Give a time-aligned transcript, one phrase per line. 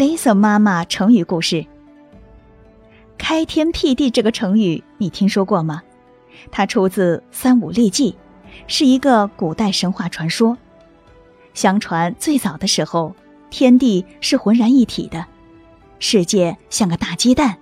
[0.00, 1.66] Lisa 妈妈成语故事。
[3.18, 5.82] 开天辟地这个成语你听说过吗？
[6.50, 8.12] 它出自《三五历记》，
[8.66, 10.56] 是一个古代神话传说。
[11.52, 13.14] 相传最早的时候，
[13.50, 15.26] 天地是浑然一体的，
[15.98, 17.58] 世界像个大鸡蛋，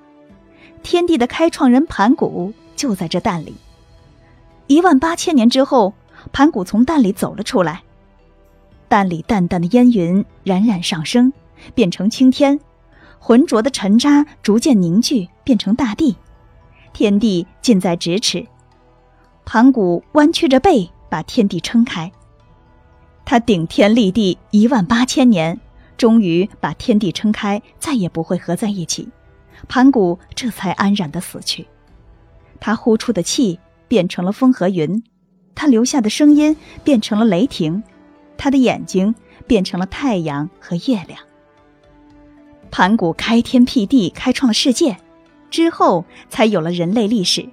[0.84, 3.56] 天地的开创人盘古就在这蛋里。
[4.68, 5.92] 一万八千年之后，
[6.30, 7.82] 盘古从蛋里走了出来，
[8.88, 11.32] 蛋里淡淡的烟云冉冉上升。
[11.74, 12.58] 变成青天，
[13.18, 16.16] 浑浊的尘渣逐渐凝聚，变成大地，
[16.92, 18.46] 天地近在咫尺。
[19.44, 22.10] 盘古弯曲着背，把天地撑开。
[23.24, 25.58] 他顶天立地一万八千年，
[25.96, 29.08] 终于把天地撑开，再也不会合在一起。
[29.68, 31.66] 盘古这才安然的死去。
[32.60, 35.02] 他呼出的气变成了风和云，
[35.54, 37.82] 他留下的声音变成了雷霆，
[38.36, 39.14] 他的眼睛
[39.46, 41.20] 变成了太阳和月亮。
[42.70, 44.96] 盘古开天辟地，开创了世界，
[45.50, 47.48] 之后才有了人类历史。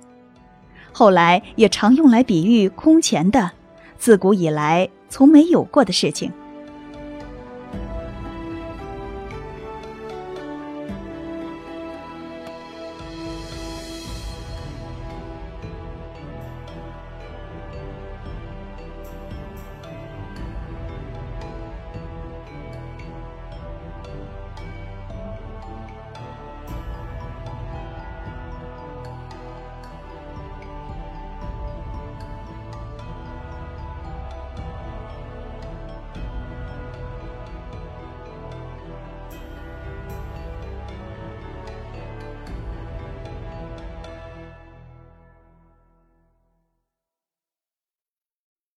[0.91, 3.51] 后来也常用来比喻空前的、
[3.97, 6.31] 自古以来从没有过的事情。